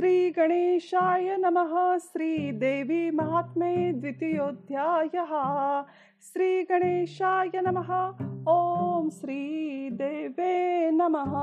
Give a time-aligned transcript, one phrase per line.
[0.00, 5.32] श्री गणेशाय नमः श्री देवी महात्मे द्वितीयोऽध्यायः।
[6.22, 7.92] श्री गणेशाय नमः
[8.52, 11.36] ॐ श्री देवे नमः।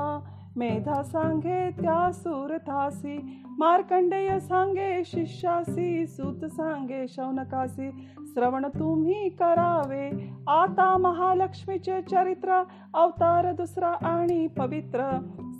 [0.56, 7.90] मेधा सांगे त्या सुरथासी मार्कंडेय सांगे शिष्यासी सूत सांगे शौनकासी
[8.26, 10.10] श्रवण तुम्ही करावे।
[10.48, 12.62] आता महालक्ष्मीचे चरित्र
[12.94, 15.10] अवतार दुसरा आणि पवित्र।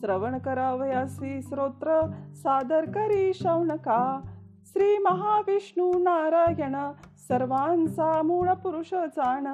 [0.01, 4.21] श्रवण करावयासी श्रोत्र सादर करी शौनका.
[4.67, 6.77] श्री महाविष्णू नारायण
[7.19, 9.47] सर्वांचा मूळ पुरुष जाण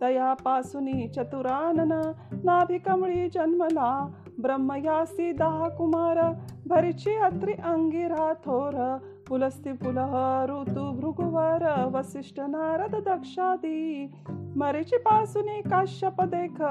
[0.00, 2.12] तयापासूनी चतुरानन
[2.44, 4.12] नाभिकमळी जन्मला.
[4.42, 6.18] ब्रह्मयासी दहा कुमार
[6.66, 8.96] भरची अत्रि अंगिरा थोर.
[9.28, 14.10] पुलस्ती पुलह ऋतु भृगुवर वसिष्ठ नारद दक्षादी.
[14.56, 16.62] मरीची पासूनी काश्यप देख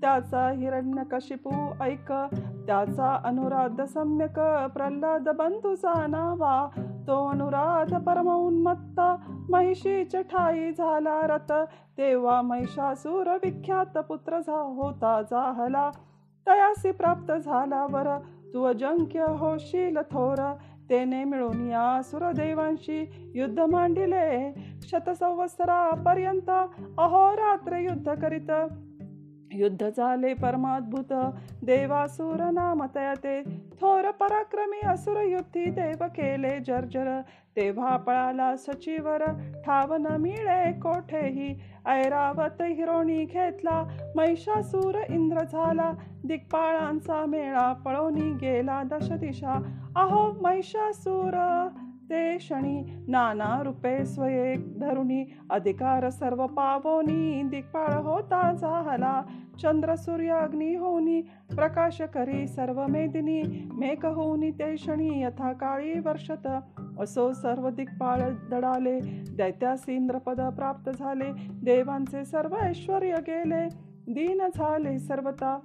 [0.00, 2.12] त्याचा हिरण्य कशिपू ऐक.
[2.68, 4.40] त्याचा अनुराध सम्यक
[4.74, 6.68] प्रल्हाद बंधूचा नावा.
[7.06, 9.00] तो अनुराध परम उन्मत्त
[9.50, 11.52] महिषीच ठाई झाला रथ
[11.98, 15.90] तेव्हा महिषासूर विख्यात पुत्र झा होता जाहला.
[16.46, 18.18] तयासी प्राप्त झाला वर.
[18.54, 20.54] तू अजंक्य होशील थोर.
[20.90, 24.54] तेने मिळून या सुरदेवांशी युद्ध मांडिले.
[24.82, 26.50] शतसंवत्सरापर्यंत
[26.98, 28.50] अहोरात्र युद्ध करीत.
[29.52, 31.12] युद्ध झाले परमाद्भुत
[31.62, 33.42] देवासुर नामतयते.
[33.80, 37.20] थोर पराक्रमी असुर युद्धी देव केले जर्जर.
[37.56, 39.24] तेव्हा पळाला सचिवर
[39.66, 41.54] ठाव न मिळे कोठेही.
[41.86, 43.82] ऐरावत हिरोणी घेतला
[44.16, 45.92] महिषासूर इंद्र झाला.
[46.24, 49.60] दिक्पाळांचा मेळा पळवणी गेला दश दिशा
[49.96, 51.34] अहो महिषासूर!
[52.10, 59.20] ते क्षणी नाना रूपे स्वये धरुणी अधिकार सर्व पावोनी दिक्पाळ होता झाला
[59.62, 63.42] चंद्र सूर्य अग्नी होनी प्रकाश करी सर्व मेदिनी
[63.72, 66.46] मेघ होनी ते क्षणी यथा काळी वर्षत
[67.00, 68.98] असो सर्व दिक्पाळ दडाले
[69.36, 73.66] दैत्यास इंद्रपद प्राप्त झाले देवांचे सर्व ऐश्वर गेले
[74.14, 75.58] दीन झाले सर्वता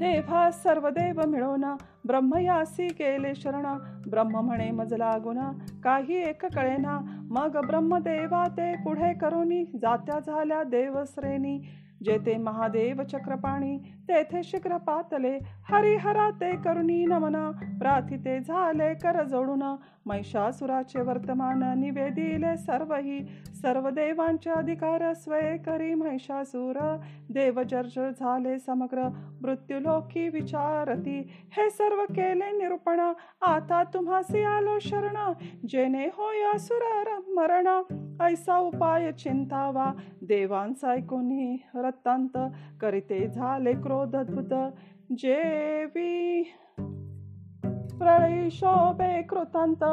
[0.00, 1.64] तेव्हा सर्वदेव मिळून
[2.06, 3.66] ब्रह्मयासी केले शरण.
[4.10, 5.38] ब्रह्म म्हणे मजला गुण
[5.84, 6.98] काही एक कळेना.
[7.30, 11.58] मग ब्रह्मदेवा ते पुढे करोनी जात्या झाल्या देवश्रेणी.
[12.04, 13.76] जेथे महादेव चक्रपाणी
[14.08, 19.62] तेथे शीघ्र पातले हरिहरा ते करुणी नमना प्राथिते झाले कर जोडून
[20.06, 23.20] महिषासुराचे वर्तमान निवेदिले सर्वही
[23.62, 25.94] सर्व देवांचे अधिकार स्वय करी
[27.32, 29.08] देव जर्ज झाले समग्र
[29.42, 31.18] मृत्युलोकी विचारती
[31.52, 33.00] हे सर्व केले निरूपण
[33.46, 35.16] आता तुम्हासी आलो शरण
[35.68, 36.84] जेने होय असुर
[37.36, 37.68] मरण
[38.20, 39.92] ऐसा उपाय चिंतावा.
[40.22, 42.38] देवांचा ऐकून रत्तांत
[42.80, 44.54] करीते झाले क्रोध अद्भुत
[45.18, 46.42] जेवी
[47.98, 49.84] प्रळय शोभे कृतांत.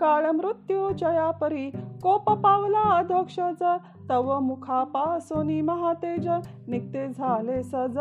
[0.00, 1.70] काळ मृत्यू जयापरी.
[2.02, 3.64] कोप पावला अधोक्षज
[4.10, 6.28] तव मुखापासोनी महातेज.
[6.66, 7.98] निघते झाले सज.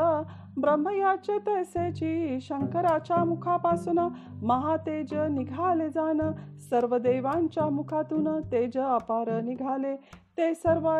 [0.58, 4.00] ब्रह्मयाचे तैसेची शंकराच्या मुखापासून
[4.44, 6.22] महातेज निघाले जाण.
[6.70, 9.96] सर्व देवांच्या मुखातून तेज अपार निघाले.
[10.38, 10.92] ते सर्व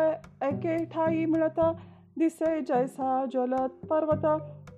[0.42, 1.60] एके ठाई मिळत.
[2.18, 4.26] दिसे जैसा ज्वलत पर्वत.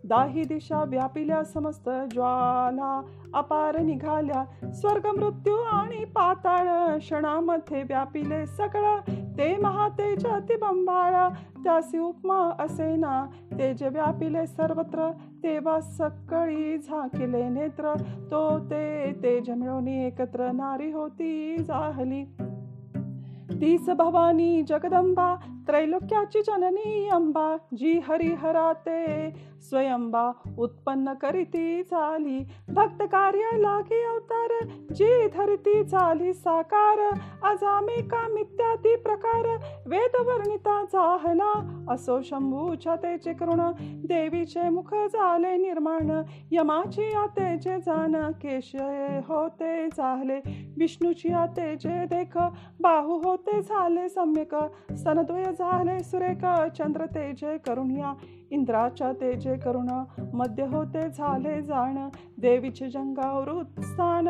[0.08, 3.00] दाही दिशा व्यापिल्या समस्त ज्वाला
[3.34, 4.72] अपार निघाल्या.
[4.72, 9.00] स्वर्ग मृत्यू आणि पाताळ क्षणामध्ये व्यापिले सगळं
[9.38, 11.28] ते महातेज अतिबंबाळा
[11.64, 13.24] त्यासी उपमा असे ना
[13.58, 15.10] तेज व्यापिले सर्वत्र
[15.42, 17.94] तेव्हा सकळी झाकिले नेत्र.
[18.30, 22.24] तो ते तेज मिळवून एकत्र नारी होती जाहली.
[23.60, 25.34] तीस भवानी जगदंबा
[25.66, 27.56] त्रैलोक्याची जननी अंबा.
[27.76, 29.30] जी हरिहरा ते
[29.68, 34.64] स्वयंबा उत्पन्न करीती चाली भक्त कार्य लागे अवतार.
[34.94, 36.98] जी धरती झाली साकार.
[37.42, 39.56] अजामे काम इत्यादी प्रकार.
[39.86, 41.84] वेद वर्णिता जाहला.
[41.88, 43.72] असो शंभूच्या तेचे करुण.
[43.80, 46.22] देवीचे मुख झाले निर्माण.
[46.50, 48.32] यमाची आतेचे जाण.
[48.32, 50.38] केशय होते झाले.
[50.78, 52.38] विष्णूची आतेचे देख.
[52.80, 54.56] बाहू होते झाले सम्यक.
[54.92, 56.46] सनद्वय झाले सुरेख.
[56.78, 58.12] चंद्र तेजे करुणिया.
[58.50, 59.88] इंद्राच्या तेजे करुण
[60.34, 62.08] मध्य होते झाले जाण.
[62.38, 64.28] देवीचे जंगावर स्थान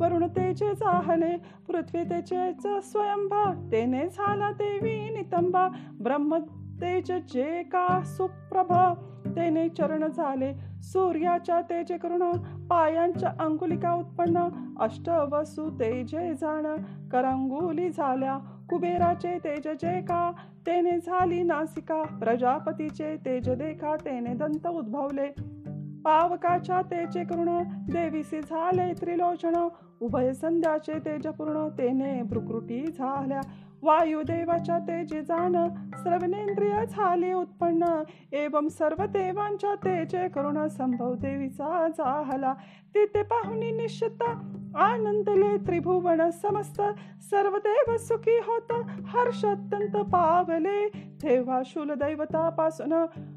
[0.00, 5.68] वरुण तेजे जाहले पृथ्वी तेजेच स्वयंभा तेने झाला देवी नितंबा.
[6.00, 6.36] ब्रह्म
[6.80, 8.94] तेज जे का सुप्रभा
[9.36, 10.52] तेने चरण झाले.
[10.82, 12.32] सूर्याच्या तेजे करुण
[12.66, 14.48] पायांच्या अंगुलिका उत्पन्न.
[14.80, 16.66] अष्टवसु तेजे जाण
[17.12, 18.38] करंगुली झाल्या.
[18.70, 20.32] कुबेराचे तेज जे का
[20.66, 22.02] तेने झाली नासिका.
[22.02, 25.28] प्रजापतीचे तेज देखा तेने दंत उद्भवले.
[26.04, 27.62] पावकाच्या तेचे कृण
[27.92, 29.68] देवीसी झाले त्रिलोचन.
[30.00, 33.40] उभय संध्याचे तेजपूर्ण तेने भ्रुकृटी झाल्या.
[33.82, 35.56] वायुदेवाच्या तेजे जाण
[35.98, 38.02] श्रवणेंद्रिय झाले उत्पन्न.
[38.32, 42.54] एवं सर्व देवांच्या तेजे करुण संभव देवीचा झाला.
[42.94, 44.22] तिथे पाहुणी निश्चित
[44.76, 46.80] आनंदले त्रिभुवन समस्त
[47.22, 48.72] सर्व देव सुखी होत
[49.06, 50.88] हर्ष अत्यंत पावले.
[51.22, 52.92] तेव्हा दैवतापासून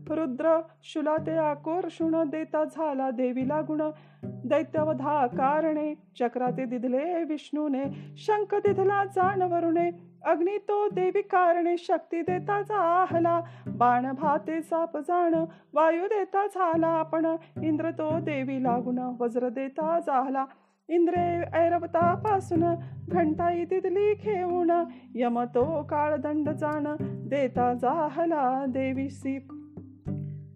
[0.10, 3.82] रुद्र शुला ते आकर्षण देता झाला देवीला गुण.
[4.24, 7.84] दैत्यवधा कारणे चक्राते दिधले विष्णूने
[8.18, 9.90] शंख दिधला जानवरुणे
[10.26, 15.36] अग्नी तो देवी कारणे शक्ती देता झाला बाण भाते साप जाण
[15.74, 17.36] वायू देता झाला आपण.
[17.64, 20.46] इंद्र तो देवी लागून वज्र देता झाला
[20.90, 22.64] इंद्रे ऐरवतापासून
[23.10, 24.72] घंटाई तिथली घेऊन
[25.16, 26.88] यम तो काळदंड जाण
[27.30, 29.38] देता जाहला देवीसी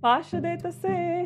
[0.03, 1.21] पाश देतसे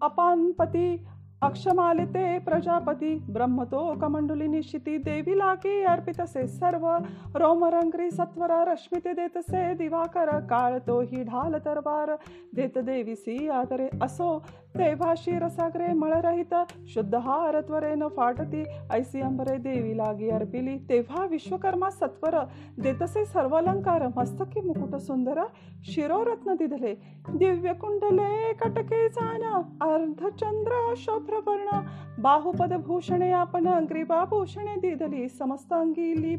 [0.00, 1.04] अपानपती
[1.42, 6.86] अक्षमालिते प्रजापती ब्रह्मतो कमंडुली निशिती देवी लागी अर्पितसे सर्व.
[7.34, 12.10] रोमरंग्री सत्वर रश्मिते देतसे दिवाकर काळ तो ही ढाल तरवार
[12.54, 14.46] देत देवीसी आदरे असो.
[14.78, 16.54] तेव्हा शिरसागरे मळरहित
[16.94, 22.38] शुद्ध हार त्वरेन फाटती ऐसी अंबरे देवी लागी अर्पिली तेव्हा विश्वकर्मा सत्वर
[22.78, 25.42] देतसे सर्वालंकार मस्तकी मुकुट सुंदर
[25.84, 26.94] शिरोरत्न दिधले
[27.28, 29.42] दिव्य कुंडले कटके जाण
[29.82, 31.80] अर्धचंद्र शुभ्रवर्ण
[32.22, 35.72] बाहुपद भूषणे आपण ग्रीवा भूषणे दिधली समस्त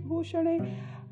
[0.07, 0.57] भूषणे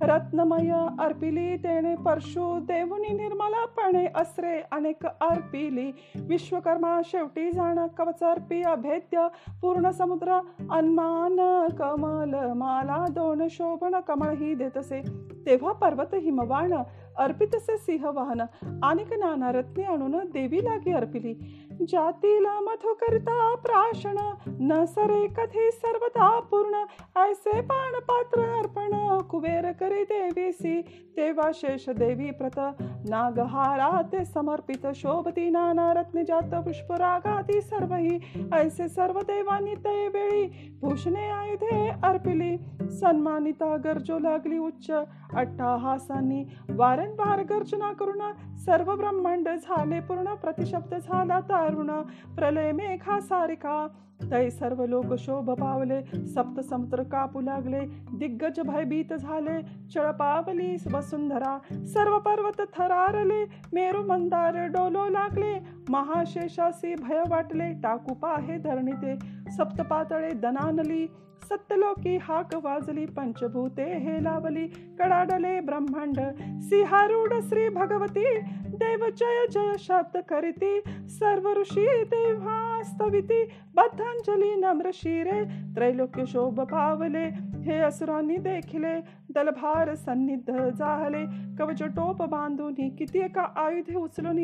[0.02, 5.92] रत्नमय अर्पिली तेने परशु देवुनी निर्मलपणे असरे अनेक अर्पिली.
[6.28, 9.28] विश्वकर्मा शेवटी जाण कवच अर्पी अभेद्य
[9.62, 10.40] पूर्ण समुद्र
[10.72, 11.38] अन्मान
[11.80, 15.35] कमल माला दोन शोभन कमळ ही देतसे.
[15.46, 16.74] तेव्हा पर्वत हिमवाण
[17.18, 18.42] अर्पितसे सिंह वाहन
[18.84, 21.62] अनेक नाना रत्ने आणून देवी लागी अर्पिली.
[21.82, 26.74] जातीला मथो करता प्राशन न सरे कथे सर्वदा पूर्ण.
[27.20, 30.82] ऐसे पान पात्र अर्पण कुबेर करी देवीसी.
[31.18, 32.60] तेव्हा शेष देवी प्रत
[33.10, 34.88] नागहारा ते समर्पित.
[34.96, 38.20] शोभती नाना रत्ने जात पुष्परागाती सर्वही.
[38.54, 42.58] ऐसे सर्व देवानी ते वेळी भूषणे आयुधे अर्पिली.
[42.82, 44.92] सन्मानिता गरजो लागली उच्च.
[45.36, 48.22] अट्टाहासांनी वारंवार गर्जना करून
[48.66, 51.92] सर्व ब्रह्मांड झाले पूर्ण प्रतिशब्द झाला तारुण
[52.36, 53.86] प्रलय मेघा सारिका
[54.20, 57.80] तै सर्व लोक शोभ पावले सप्त समुद्र कापू लागले
[58.20, 59.62] दिग्गज भयभीत झाले.
[59.94, 65.54] चळपावली वसुंधरा सर्व पर्वत थरारले मेरू मंदार डोलो लागले.
[65.90, 69.16] महाशेषासी भय वाटले टाकू पाहे धरणीते.
[69.52, 71.06] सप्त पातळे दनानली
[71.44, 74.66] सत्यलोकी हाक वाजली पंचभूते हे लावली.
[75.00, 76.20] कडाडले ब्रह्मांड
[76.62, 78.26] सिंहारूढ श्री भगवती
[78.76, 80.80] देव जय जय शब्द करीती
[81.10, 83.44] सर्व ऋषी देवास्तविती
[83.76, 85.44] बद्धांजली नम्र शिरे
[85.76, 87.26] त्रैलोक्य शोभ पावले
[87.66, 89.00] हे असुरांनी देखिले
[89.36, 91.24] दलभार सन्निध झाले
[91.58, 94.38] कवच टोप बांधून किती एका आयुधे उचलून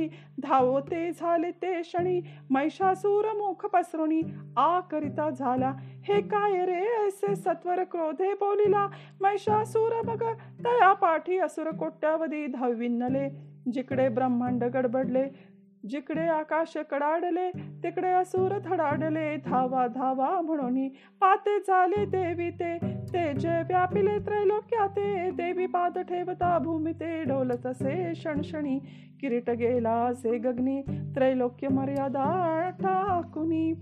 [0.44, 2.20] धावो ते झाले ते क्षणी
[2.50, 4.22] महिषासूर मुख पसरुणी
[4.58, 5.72] आ करिता झाला
[6.08, 8.88] हे काय रे ऐसे सत्वर क्रोधे बोलिला
[9.22, 10.24] महिषासूर मग
[10.66, 13.28] तया पाठी असुर कोट्यावधी धाविनले
[13.74, 15.52] जिकडे ब्रह्मांड गडबडले
[15.90, 17.52] जिकडे आकाश कडाडले
[17.84, 20.88] तिकडे असुर थडाडले धावा धावा म्हणून
[21.22, 22.78] पाते झाले देवी ते.
[23.14, 27.24] तेज व्यापिले त्रैलोक्या ते देवी पाद ठेवता भूमी ते.
[27.24, 28.80] डोलत असे क्षणक्षणी
[29.22, 30.82] किरीट गेला से गगनी
[31.16, 33.74] त्रैलोक्य मर्यादा टाकुनी.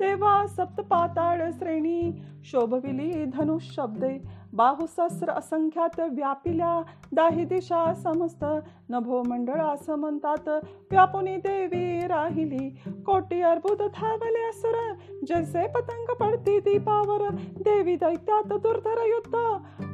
[0.00, 2.12] तेव्हा सप्त पाताळ श्रेणी
[2.44, 8.44] शोभविली धनुष शब्दे बाहुसहस्र असंख्यात व्यापिल्या दाही दिशा समस्त
[8.88, 10.48] नभो मंडळा म्हणतात
[10.90, 12.68] व्यापुनी देवी राहिली.
[13.06, 14.92] कोटी अर्बुद थावले असुर
[15.28, 17.28] जैसे पतंग पडती दीपावर.
[17.60, 19.36] देवी दैत्यात दुर्धर युद्ध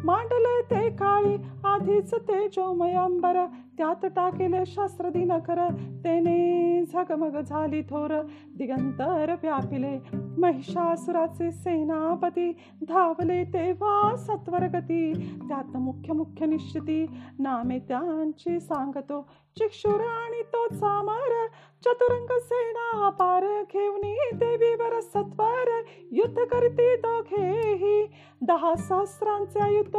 [0.04, 3.46] मांडले ते काळी आधीच ते जोमयांबर.
[3.78, 5.68] त्यात टाकेले शास्त्र दिनकर
[6.04, 8.20] तेने झगमग झाली थोर.
[8.56, 12.52] दिगंतर व्यापिले महिषासुराचे सेनापती.
[12.88, 15.12] धावले तेव्हा सत्वरगती.
[15.48, 17.06] त्यात मुख्य मुख्य निश्चिती.
[17.38, 19.28] नामे त्यांची सांगतो.
[19.58, 21.46] चिक्षुर आणि तो चामर.
[21.84, 24.00] चतुरंग सेना पार घेऊन
[24.38, 25.82] देवीवर सत्वर.
[26.12, 28.06] युद्ध करते दोघेही.
[28.42, 29.93] दहा सहस्रांचे युद्ध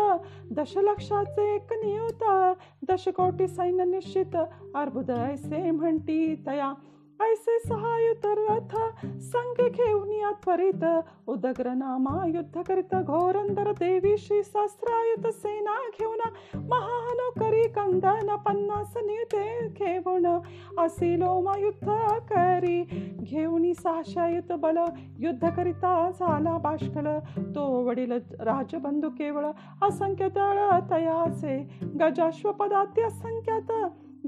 [0.51, 2.23] दशलक्षाचे एक नियुत
[2.89, 4.35] दशकोटी सैन्य निश्चित
[4.75, 6.73] अर्बुद ऐसे म्हणती तया.
[7.22, 8.75] ऐसे सहायुत रथ
[9.19, 10.84] संग घेऊन या त्वरित.
[11.27, 16.19] उदग्र नामा युद्ध करीत घोरंदर देवीशी शस्त्रायुत सेना घेऊन.
[16.67, 20.25] महानो करी कंदन पन्नास निते घेऊन.
[20.79, 21.89] असिलोम युद्ध
[22.31, 22.81] करी
[23.24, 24.77] घेऊन साशायुत बल.
[25.19, 27.07] युद्ध करिता झाला बाष्कल
[27.55, 29.45] तो वडील राजबंधू केवळ
[29.81, 31.57] असंख्य दळ तयाचे
[32.00, 33.72] गजाश्वपदाती असंख्यात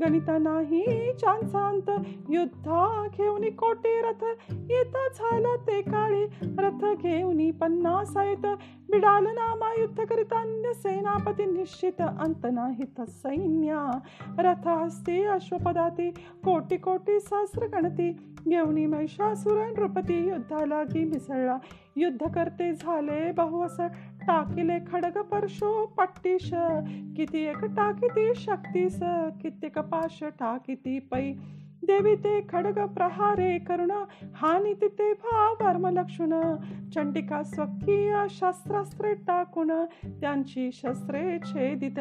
[0.02, 1.90] गणिता नाही चांसांत
[2.30, 4.24] युद्धा घेऊन कोटी रथ
[4.70, 6.26] येता झालं ते काळी.
[6.58, 8.46] रथ घेऊन पन्नास आहेत.
[8.90, 14.00] बिडाल नामा युद्ध करीत अन्य सेनापती निश्चित अंत नाहीत सैन्या.
[14.38, 16.10] रथ हस्ते अश्वपदाती
[16.46, 18.18] कोटी कोटी सहस्र गणती.
[18.50, 21.58] घेऊन महिषासुर नृपती युद्धाला की मिसळला.
[21.96, 23.82] युद्ध करते झाले बहुअस
[24.28, 26.50] टाकिले खडग परशो पट्टीश
[27.18, 29.00] किती एक टाकिती शक्तीस.
[29.42, 31.34] कित्येक पाश टाकिती पै.
[31.88, 33.92] देवी ते खडग प्रहारे करुण
[34.36, 35.12] हानी तिथे
[35.62, 36.34] वर्म लक्षुण.
[36.94, 39.72] चंडिका स्वकीय शस्त्रास्त्रे टाकून
[40.22, 42.00] त्यांची शस्त्रे छेदित.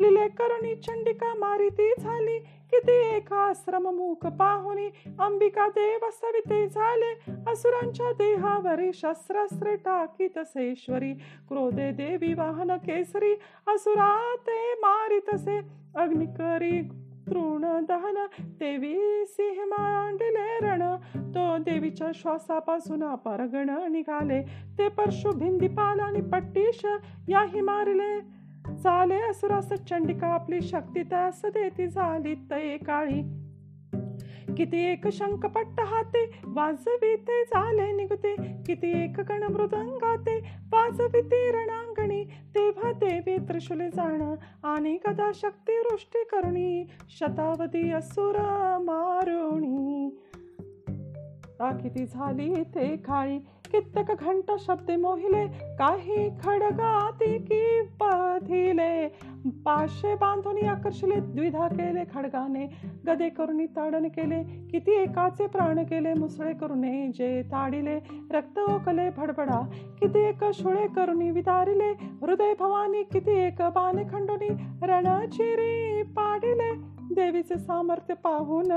[0.00, 2.38] लिले करुणी चंडिका मारिती झाली
[2.72, 4.88] किती एका मूक पाहुनी.
[5.18, 7.12] अंबिका देव सविते झाले
[7.50, 11.12] असुरांच्या देहावरी शस्त्रास्त्रे टाकी तसेश्वरी
[11.48, 13.32] क्रोधे देवी वाहन केसरी
[13.66, 14.14] असुरा
[14.46, 15.58] ते मारितसे
[15.96, 16.80] अग्निकरी
[17.30, 20.96] तृण दहन देवी सिंह मांडले रण.
[21.34, 24.42] तो देवीच्या श्वासापासून परगण निघाले.
[24.78, 26.86] ते परशु भिंदीपाल आणि पट्टीश
[27.28, 28.38] याही मारले.
[28.78, 33.22] चाले असुरास चंडिका आपली शक्ती त्यास देती झाली तये काळी.
[34.54, 38.36] किती एक शंखपट्ट हाते वाजविते झाले निघते.
[38.66, 40.38] किती एक गण मृदंगाते
[40.72, 42.24] वाजविते रणांगणी.
[42.58, 48.36] तेव्हा देवी त्रिशुले जाण आणि कदा शक्ती वृष्टी करुणी शतावधी असुर
[48.80, 50.08] मारुणी.
[51.60, 53.38] किती झाली ते खाळी
[53.72, 55.46] कित्येक घंट शब्दे मोहिले
[55.78, 59.08] काही खडगाती की पथिले
[59.46, 62.66] पाशे बांधून आकर्षले द्विधा केले खडगाने
[63.06, 67.98] गदे करून ताडण केले किती एकाचे प्राण केले मुसळे करून जे ताडिले
[68.30, 69.60] रक्त ओकले भडबडा
[70.00, 71.90] किती एक शुळे करून विदारिले
[72.20, 74.48] हृदय भवानी किती एक बाण खंडोनी
[74.82, 76.97] रणचिरी पाडिले.
[77.14, 78.72] देवीचे सामर्थ्य पाहून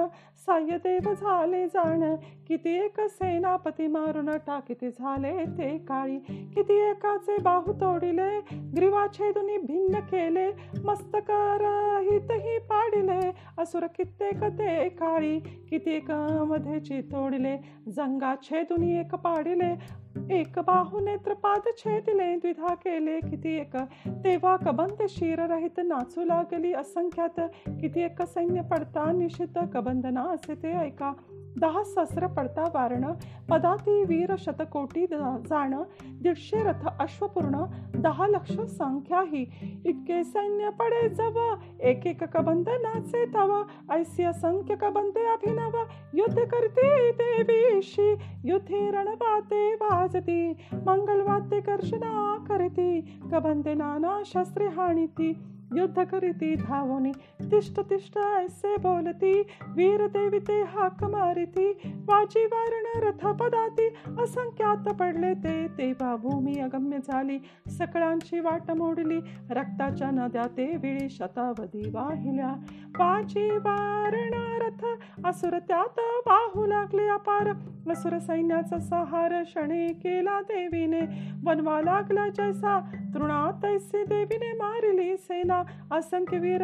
[0.46, 2.16] साह्यदेव झाले जाण.
[2.48, 6.18] किती एक सेनापती मारून टाकिते झाले ते काळी.
[6.56, 8.40] किती एकाचे बाहू तोडिले
[8.76, 10.48] ग्रीवाचे दुनी भिन्न केले.
[10.86, 11.68] मस्तकर
[12.02, 13.20] हितही पाडिले
[13.58, 15.40] असुर कित्येक ते काळी.
[15.40, 17.58] कित्येकमध्ये तोडिले
[17.92, 20.01] जंगाचे दुनी एक पाडिले.
[20.32, 23.76] एक बाहू नेत्रपाद छेदिले द्विधा केले किती एक
[24.08, 26.74] तेव्हा कबंद शिर रहित नाचू लागली.
[26.74, 27.40] असंख्यात
[27.82, 31.14] किती एक सैन्य पडता निशित कबंदना असे ते ऐका.
[31.60, 33.14] दहा सहस्र पडता वारण
[33.50, 35.06] पदाती वीर शतकोटी
[35.50, 35.84] जाण
[36.22, 37.66] दीडशे रथ अश्वपूर्ण
[38.02, 39.46] दहा लक्ष संख्याही.
[39.86, 45.78] इतके सैन्य पडे जव एक एक कबंद नाचे तव ऐसी असंख्य कबंदे अभिनव.
[46.14, 50.54] युद्ध करते देवीशी युद्धे रणवाते वाजती.
[50.74, 55.34] मंगलवाद्य कर्षणा करती कबंदे नाना शस्त्रे हाणिती.
[55.76, 57.12] युद्ध करीती धावोनी
[57.42, 59.42] तिष्ट तिष्ट ऐसे बोलती.
[59.76, 61.70] वीर देविते हाक मारिती.
[61.86, 63.88] वाजी वारण रथ पदाती.
[64.20, 65.68] असंख्यात पडले ते.
[65.68, 67.40] तेव्हा भूमी अगम्य झाली.
[67.68, 69.20] सकळांची वाट मोडली.
[69.50, 72.56] रक्ताच्या नद्या ते विळी शतावधी वाहिल्या.
[73.00, 74.86] वाची वारण रथ
[75.28, 77.52] असुर त्यात पाहू लागले अपार.
[77.92, 81.00] असुर सैन्याचा सहार क्षणे केला देवीने
[81.44, 82.80] बनवा लागला जैसा.
[83.14, 85.64] तृणा ऐसे देवीने मारली सेना.
[85.92, 86.62] असंख्य वीर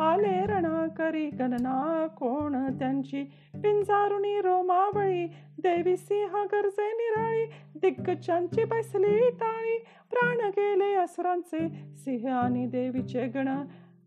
[0.00, 3.22] आले रणा करी गणना कोण त्यांची?
[3.54, 5.26] पिंजारुणी रोमावळी
[5.62, 7.44] देवी सिंह गरजे निराळी.
[7.82, 9.78] दिग्गजांची बसली टाळी.
[10.12, 13.48] प्राण गेले असुरांचे सिंह आणि देवीचे गण.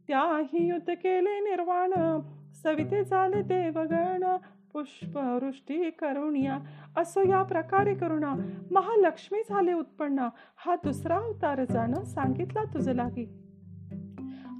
[0.07, 2.19] त्याही युद्ध केले निर्वाण.
[2.63, 4.38] सविते झाले देवगण.
[4.74, 6.57] पुष्पवृष्टी करुणिया
[6.97, 8.35] असो या प्रकारे करुणा.
[8.71, 10.27] महालक्ष्मी झाले उत्पन्न.
[10.65, 13.41] हा दुसरा अवतार जाणं सांगितला तुझ लागी.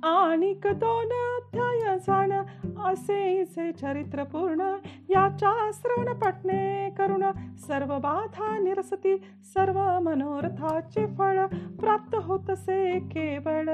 [0.04, 2.32] आणि दोन अध्याय जाण.
[2.80, 4.76] असे चरित्र पूर्ण.
[5.10, 7.32] याच्या श्रवण पटणे करुणा.
[7.58, 9.18] सर्व बाधा निरसती
[9.54, 11.46] सर्व मनोरथाचे फळ
[11.80, 13.70] प्राप्त होतसे केवळ.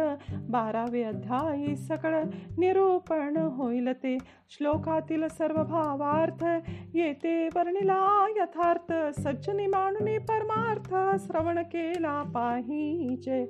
[0.50, 2.24] बारावे अध्यायी सकळ
[2.58, 4.18] निरूपण होईल ते.
[4.50, 6.46] श्लोकातील सर्व भावार्थ
[6.94, 9.20] येते वर्णिला यथार्थ.
[9.20, 13.46] सज्जनी मानुनी परमार्थ श्रवण केला पाहिजे.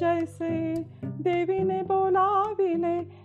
[0.00, 0.74] जैसे
[1.04, 3.23] देवीने बोलाविले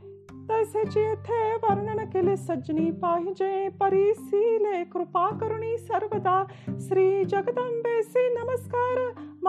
[0.50, 6.44] तसेची येथे वर्णन केले सज्जनी पाहिजे परिसीले कृपा करुणी सर्वदा
[6.88, 8.99] श्री जगदंबेसी नमस्कार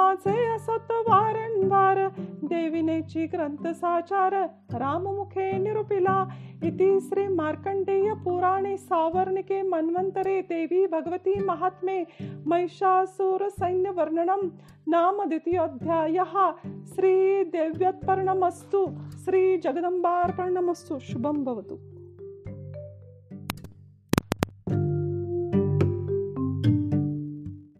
[0.00, 2.08] माझे असत वारंवार
[2.42, 4.32] देविनेची ग्रंथ साचार
[4.74, 6.28] राममुखे निरुपिला.
[6.62, 12.04] इति श्री मार्कंडेय पुराणे सावर्णिके मन्वंतरे देवी भगवती महात्मे
[12.46, 14.48] महिषासुर सैन्य वर्णनम
[14.86, 16.50] नाम द्वितीयोऽध्यायः.
[16.86, 18.86] श्री देव्यत्पर्णमस्तु
[19.24, 21.89] श्री जगदंबार्पणमस्तु शुभं भवतु।